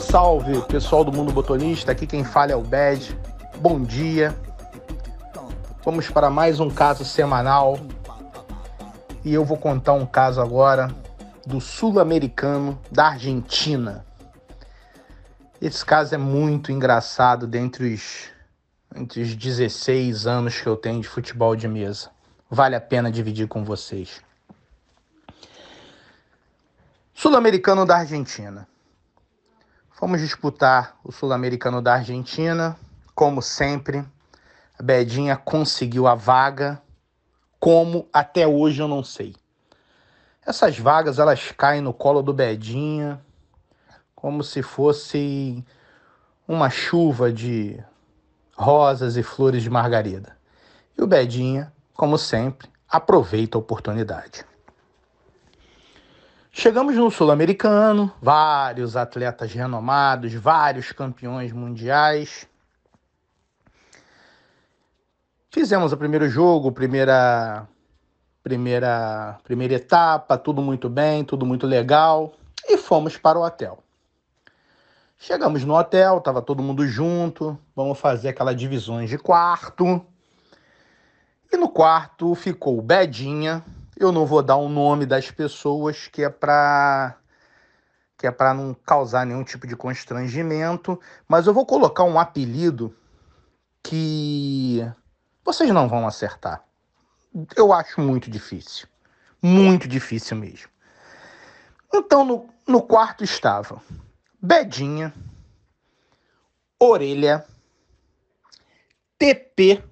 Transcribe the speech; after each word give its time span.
salve, 0.00 0.62
pessoal 0.62 1.04
do 1.04 1.12
Mundo 1.12 1.30
Botonista. 1.34 1.92
Aqui 1.92 2.06
quem 2.06 2.24
fala 2.24 2.50
é 2.50 2.56
o 2.56 2.62
Bad. 2.62 3.14
Bom 3.58 3.82
dia. 3.82 4.34
Vamos 5.84 6.08
para 6.08 6.30
mais 6.30 6.60
um 6.60 6.70
caso 6.70 7.04
semanal. 7.04 7.78
E 9.22 9.34
eu 9.34 9.44
vou 9.44 9.58
contar 9.58 9.92
um 9.92 10.06
caso 10.06 10.40
agora 10.40 10.88
do 11.44 11.60
sul-americano 11.60 12.80
da 12.90 13.08
Argentina. 13.08 14.06
Esse 15.60 15.84
caso 15.84 16.14
é 16.14 16.18
muito 16.18 16.72
engraçado 16.72 17.46
dentre 17.46 17.92
os, 17.92 18.30
entre 18.94 19.20
os 19.20 19.36
16 19.36 20.26
anos 20.26 20.58
que 20.58 20.66
eu 20.66 20.76
tenho 20.76 21.02
de 21.02 21.08
futebol 21.08 21.54
de 21.54 21.68
mesa. 21.68 22.08
Vale 22.48 22.76
a 22.76 22.80
pena 22.80 23.10
dividir 23.10 23.46
com 23.46 23.62
vocês. 23.62 24.22
Sul-americano 27.12 27.84
da 27.84 27.98
Argentina. 27.98 28.66
Fomos 29.96 30.20
disputar 30.20 30.94
o 31.02 31.10
Sul-Americano 31.10 31.80
da 31.80 31.94
Argentina. 31.94 32.76
Como 33.14 33.40
sempre, 33.40 34.04
a 34.78 34.82
Bedinha 34.82 35.38
conseguiu 35.38 36.06
a 36.06 36.14
vaga. 36.14 36.82
Como 37.58 38.06
até 38.12 38.46
hoje 38.46 38.82
eu 38.82 38.88
não 38.88 39.02
sei. 39.02 39.34
Essas 40.46 40.78
vagas 40.78 41.18
elas 41.18 41.50
caem 41.52 41.80
no 41.80 41.94
colo 41.94 42.20
do 42.20 42.34
Bedinha 42.34 43.18
como 44.14 44.44
se 44.44 44.62
fosse 44.62 45.64
uma 46.46 46.68
chuva 46.68 47.32
de 47.32 47.82
rosas 48.54 49.16
e 49.16 49.22
flores 49.22 49.62
de 49.62 49.70
margarida. 49.70 50.36
E 50.98 51.02
o 51.02 51.06
Bedinha, 51.06 51.72
como 51.94 52.18
sempre, 52.18 52.68
aproveita 52.86 53.56
a 53.56 53.60
oportunidade. 53.60 54.44
Chegamos 56.66 56.96
no 56.96 57.08
Sul-Americano, 57.12 58.12
vários 58.20 58.96
atletas 58.96 59.52
renomados, 59.52 60.34
vários 60.34 60.90
campeões 60.90 61.52
mundiais. 61.52 62.44
Fizemos 65.48 65.92
o 65.92 65.96
primeiro 65.96 66.28
jogo, 66.28 66.72
primeira 66.72 67.68
primeira 68.42 69.38
primeira 69.44 69.74
etapa, 69.74 70.36
tudo 70.36 70.60
muito 70.60 70.88
bem, 70.88 71.22
tudo 71.22 71.46
muito 71.46 71.68
legal 71.68 72.32
e 72.68 72.76
fomos 72.76 73.16
para 73.16 73.38
o 73.38 73.44
hotel. 73.44 73.78
Chegamos 75.16 75.62
no 75.62 75.76
hotel, 75.76 76.20
tava 76.20 76.42
todo 76.42 76.64
mundo 76.64 76.84
junto, 76.84 77.56
vamos 77.76 77.96
fazer 77.96 78.30
aquela 78.30 78.52
divisões 78.52 79.08
de 79.08 79.18
quarto. 79.18 80.04
E 81.52 81.56
no 81.56 81.68
quarto 81.68 82.34
ficou 82.34 82.76
o 82.76 82.82
Bedinha, 82.82 83.62
eu 83.96 84.12
não 84.12 84.26
vou 84.26 84.42
dar 84.42 84.56
o 84.56 84.68
nome 84.68 85.06
das 85.06 85.30
pessoas, 85.30 86.08
que 86.08 86.22
é 86.22 86.30
para 86.30 87.16
que 88.18 88.26
é 88.26 88.30
para 88.30 88.54
não 88.54 88.72
causar 88.72 89.26
nenhum 89.26 89.44
tipo 89.44 89.66
de 89.66 89.76
constrangimento, 89.76 90.98
mas 91.28 91.46
eu 91.46 91.52
vou 91.52 91.66
colocar 91.66 92.02
um 92.04 92.18
apelido 92.18 92.96
que 93.82 94.80
vocês 95.44 95.70
não 95.70 95.86
vão 95.86 96.06
acertar. 96.06 96.64
Eu 97.54 97.74
acho 97.74 98.00
muito 98.00 98.30
difícil. 98.30 98.88
Muito 99.42 99.86
difícil 99.86 100.34
mesmo. 100.36 100.68
Então, 101.92 102.24
no, 102.24 102.48
no 102.66 102.82
quarto 102.82 103.22
estava 103.22 103.82
Bedinha, 104.40 105.12
Orelha, 106.78 107.44
TP 109.18 109.84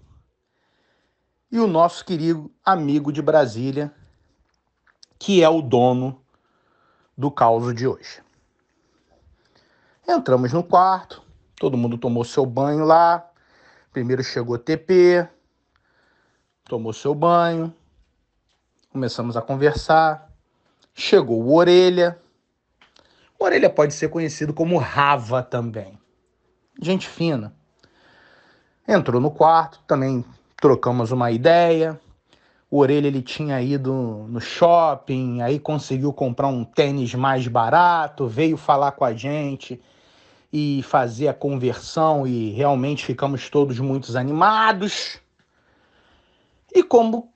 e 1.55 1.60
o 1.60 1.69
nosso 1.69 2.05
querido 2.05 2.50
amigo 2.64 3.12
de 3.12 3.22
Brasília, 3.22 3.94
que 5.17 5.40
é 5.40 5.48
o 5.48 5.62
dono 5.62 6.20
do 7.17 7.30
caos 7.30 7.73
de 7.73 7.86
hoje. 7.86 8.20
Entramos 10.06 10.52
no 10.52 10.64
quarto, 10.64 11.23
todo 11.55 11.77
mundo 11.77 11.96
tomou 11.96 12.24
seu 12.24 12.45
banho 12.45 12.84
lá. 12.84 13.24
Primeiro 13.92 14.24
chegou 14.24 14.58
TP, 14.58 15.28
tomou 16.64 16.92
seu 16.92 17.14
banho, 17.14 17.73
começamos 18.90 19.36
a 19.36 19.40
conversar. 19.40 20.28
Chegou 20.92 21.40
o 21.40 21.55
Orelha. 21.55 22.20
O 23.39 23.45
Orelha 23.45 23.70
pode 23.70 23.95
ser 23.95 24.08
conhecido 24.08 24.52
como 24.52 24.77
Rava 24.77 25.40
também. 25.40 25.96
Gente 26.83 27.08
fina. 27.08 27.55
Entrou 28.89 29.20
no 29.20 29.30
quarto, 29.30 29.80
também 29.86 30.24
trocamos 30.64 31.13
uma 31.13 31.30
ideia. 31.30 32.01
O 32.70 32.79
Orelha 32.79 33.07
ele 33.07 33.20
tinha 33.20 33.61
ido 33.61 33.92
no 34.30 34.41
shopping, 34.41 35.42
aí 35.42 35.58
conseguiu 35.58 36.11
comprar 36.11 36.48
um 36.48 36.64
tênis 36.64 37.14
mais 37.14 37.47
barato, 37.47 38.27
veio 38.27 38.57
falar 38.57 38.92
com 38.92 39.05
a 39.05 39.13
gente 39.13 39.79
e 40.51 40.83
fazer 40.85 41.29
a 41.29 41.35
conversão 41.35 42.27
e 42.27 42.48
realmente 42.52 43.05
ficamos 43.05 43.51
todos 43.51 43.79
muito 43.79 44.17
animados. 44.17 45.20
E 46.75 46.83
como 46.83 47.31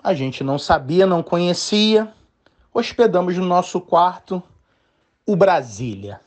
a 0.00 0.14
gente 0.14 0.44
não 0.44 0.56
sabia, 0.56 1.04
não 1.04 1.20
conhecia, 1.20 2.14
hospedamos 2.72 3.36
no 3.36 3.44
nosso 3.44 3.80
quarto 3.80 4.40
o 5.26 5.34
Brasília. 5.34 6.20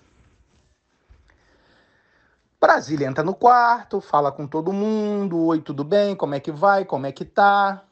Brasília 2.65 3.05
entra 3.05 3.23
no 3.23 3.35
quarto, 3.35 4.01
fala 4.01 4.31
com 4.31 4.47
todo 4.47 4.73
mundo. 4.73 5.37
Oi, 5.45 5.61
tudo 5.61 5.83
bem? 5.83 6.15
Como 6.15 6.33
é 6.33 6.39
que 6.39 6.51
vai? 6.51 6.83
Como 6.83 7.05
é 7.05 7.11
que 7.11 7.23
tá? 7.23 7.83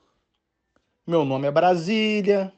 Meu 1.06 1.24
nome 1.24 1.48
é 1.48 1.52
Brasília. 1.52 2.52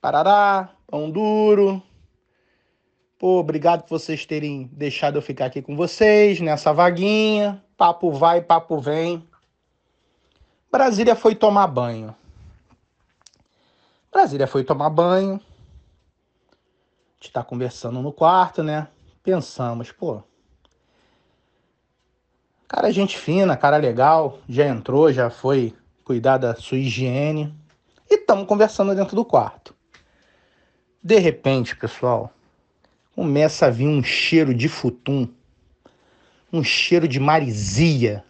Parará, 0.00 0.70
pão 0.86 1.10
duro. 1.10 1.82
Pô, 3.18 3.40
obrigado 3.40 3.82
por 3.82 3.98
vocês 3.98 4.24
terem 4.24 4.70
deixado 4.72 5.18
eu 5.18 5.22
ficar 5.22 5.46
aqui 5.46 5.60
com 5.60 5.74
vocês 5.76 6.40
nessa 6.40 6.72
vaguinha. 6.72 7.60
Papo 7.76 8.12
vai, 8.12 8.40
papo 8.40 8.78
vem. 8.78 9.28
Brasília 10.70 11.16
foi 11.16 11.34
tomar 11.34 11.66
banho. 11.66 12.14
Brasília 14.12 14.46
foi 14.46 14.62
tomar 14.62 14.90
banho. 14.90 15.40
A 16.52 17.14
gente 17.20 17.32
tá 17.32 17.42
conversando 17.42 18.00
no 18.00 18.12
quarto, 18.12 18.62
né? 18.62 18.86
Pensamos, 19.22 19.92
pô, 19.92 20.22
cara 22.68 22.88
é 22.88 22.92
gente 22.92 23.18
fina, 23.18 23.56
cara 23.56 23.76
legal, 23.76 24.38
já 24.48 24.66
entrou, 24.66 25.12
já 25.12 25.28
foi 25.28 25.74
cuidar 26.04 26.38
da 26.38 26.54
sua 26.54 26.78
higiene 26.78 27.54
e 28.08 28.14
estamos 28.14 28.46
conversando 28.46 28.94
dentro 28.94 29.14
do 29.14 29.24
quarto. 29.24 29.74
De 31.02 31.18
repente, 31.18 31.74
pessoal, 31.76 32.32
começa 33.14 33.66
a 33.66 33.70
vir 33.70 33.88
um 33.88 34.02
cheiro 34.02 34.54
de 34.54 34.68
futum, 34.68 35.28
um 36.52 36.62
cheiro 36.62 37.08
de 37.08 37.18
marisia. 37.18 38.24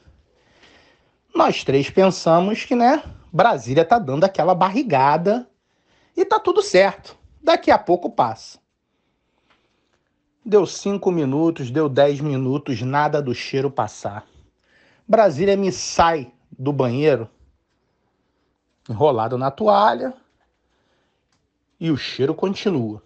Nós 1.34 1.64
três 1.64 1.90
pensamos 1.90 2.64
que, 2.64 2.74
né, 2.74 3.02
Brasília 3.32 3.84
tá 3.84 3.98
dando 3.98 4.24
aquela 4.24 4.54
barrigada 4.54 5.48
e 6.16 6.24
tá 6.24 6.38
tudo 6.38 6.62
certo. 6.62 7.16
Daqui 7.42 7.70
a 7.70 7.78
pouco 7.78 8.10
passa. 8.10 8.58
Deu 10.44 10.64
cinco 10.64 11.10
minutos, 11.10 11.70
deu 11.70 11.86
dez 11.86 12.18
minutos, 12.18 12.80
nada 12.80 13.20
do 13.20 13.34
cheiro 13.34 13.70
passar. 13.70 14.26
Brasília 15.06 15.54
me 15.54 15.70
sai 15.70 16.32
do 16.50 16.72
banheiro, 16.72 17.28
enrolado 18.88 19.36
na 19.36 19.50
toalha, 19.50 20.14
e 21.78 21.90
o 21.90 21.96
cheiro 21.96 22.34
continua. 22.34 23.02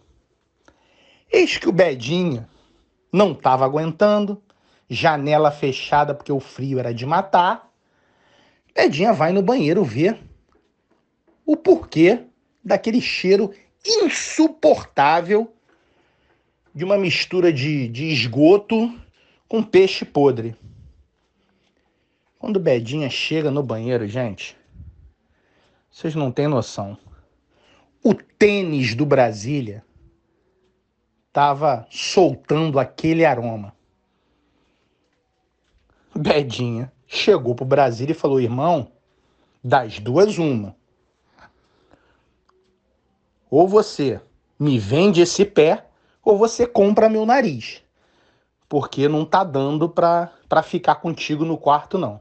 Eis 1.30 1.58
que 1.58 1.68
o 1.68 1.72
Bedinha 1.72 2.48
não 3.12 3.32
estava 3.32 3.64
aguentando, 3.64 4.40
janela 4.88 5.50
fechada 5.50 6.14
porque 6.14 6.30
o 6.30 6.38
frio 6.38 6.78
era 6.78 6.94
de 6.94 7.04
matar. 7.04 7.68
Bedinha 8.72 9.12
vai 9.12 9.32
no 9.32 9.42
banheiro 9.42 9.82
ver 9.82 10.22
o 11.44 11.56
porquê 11.56 12.26
daquele 12.64 13.00
cheiro 13.00 13.52
insuportável 13.84 15.52
de 16.74 16.84
uma 16.84 16.98
mistura 16.98 17.52
de, 17.52 17.86
de 17.88 18.06
esgoto 18.06 18.98
com 19.48 19.62
peixe 19.62 20.04
podre. 20.04 20.56
Quando 22.38 22.58
Bedinha 22.58 23.08
chega 23.08 23.50
no 23.50 23.62
banheiro, 23.62 24.06
gente, 24.08 24.56
vocês 25.90 26.14
não 26.14 26.32
têm 26.32 26.48
noção. 26.48 26.98
O 28.02 28.12
tênis 28.12 28.94
do 28.94 29.06
Brasília 29.06 29.84
tava 31.32 31.86
soltando 31.90 32.78
aquele 32.78 33.24
aroma. 33.24 33.74
Bedinha 36.14 36.92
chegou 37.06 37.54
pro 37.54 37.64
Brasília 37.64 38.12
e 38.12 38.16
falou: 38.16 38.40
irmão, 38.40 38.90
das 39.62 39.98
duas, 39.98 40.36
uma. 40.36 40.76
Ou 43.50 43.66
você 43.66 44.20
me 44.58 44.78
vende 44.78 45.20
esse 45.20 45.44
pé, 45.44 45.86
ou 46.24 46.38
você 46.38 46.66
compra 46.66 47.08
meu 47.08 47.26
nariz. 47.26 47.82
Porque 48.68 49.08
não 49.08 49.24
tá 49.24 49.44
dando 49.44 49.88
pra, 49.88 50.32
pra 50.48 50.62
ficar 50.62 50.96
contigo 50.96 51.44
no 51.44 51.56
quarto, 51.58 51.98
não. 51.98 52.20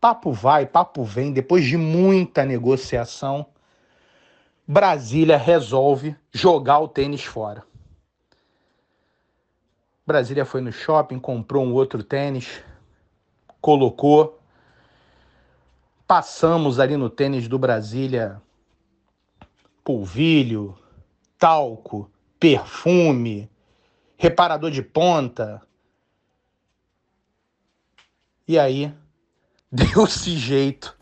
Papo 0.00 0.32
vai, 0.32 0.64
papo 0.64 1.04
vem, 1.04 1.32
depois 1.32 1.64
de 1.64 1.76
muita 1.76 2.44
negociação, 2.44 3.46
Brasília 4.66 5.36
resolve 5.36 6.16
jogar 6.32 6.78
o 6.78 6.88
tênis 6.88 7.24
fora. 7.24 7.64
Brasília 10.06 10.44
foi 10.44 10.60
no 10.60 10.72
shopping, 10.72 11.18
comprou 11.18 11.64
um 11.64 11.74
outro 11.74 12.02
tênis, 12.02 12.62
colocou. 13.60 14.38
Passamos 16.06 16.80
ali 16.80 16.96
no 16.96 17.10
tênis 17.10 17.46
do 17.46 17.58
Brasília 17.58 18.40
polvilho, 19.88 20.76
talco, 21.38 22.10
perfume, 22.38 23.50
reparador 24.16 24.70
de 24.70 24.82
ponta. 24.82 25.60
E 28.46 28.58
aí, 28.58 28.94
deu-se 29.70 30.36
jeito 30.36 30.96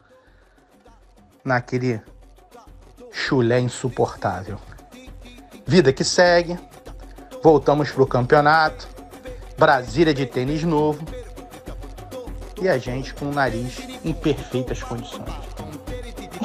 naquele 1.44 2.00
chulé 3.12 3.60
insuportável. 3.60 4.60
Vida 5.66 5.92
que 5.92 6.04
segue, 6.04 6.58
voltamos 7.42 7.90
pro 7.90 8.06
campeonato, 8.06 8.88
Brasília 9.58 10.12
de 10.12 10.26
tênis 10.26 10.62
novo 10.62 11.04
e 12.60 12.68
a 12.68 12.78
gente 12.78 13.14
com 13.14 13.26
o 13.26 13.32
nariz 13.32 13.78
em 14.04 14.12
perfeitas 14.12 14.82
condições. 14.82 15.32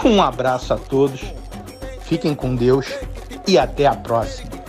Um 0.04 0.22
abraço 0.22 0.74
a 0.74 0.78
todos, 0.78 1.22
fiquem 2.02 2.34
com 2.34 2.56
Deus 2.56 2.88
e 3.48 3.58
até 3.58 3.86
a 3.86 3.96
próxima 3.96 4.61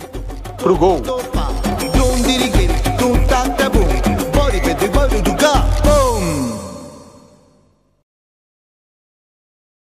pro 0.57 0.75
gol. 0.75 1.01